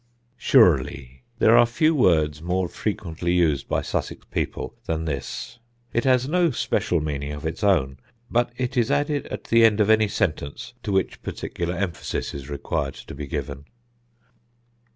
[0.39, 5.59] Surelye: There are few words more frequently used by Sussex people than this.
[5.93, 9.79] It has no special meaning of its own, but it is added at the end
[9.79, 13.65] of any sentence to which particular emphasis is required to be given.